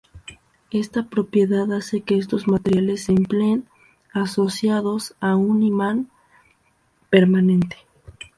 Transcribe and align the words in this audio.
Esta 0.71 1.07
propiedad 1.09 1.71
hace 1.73 2.01
que 2.01 2.17
estos 2.17 2.47
materiales 2.47 3.03
se 3.03 3.11
empleen 3.11 3.67
asociados 4.11 5.13
a 5.19 5.35
un 5.35 5.61
imán 5.61 6.09
permanente. 7.11 7.77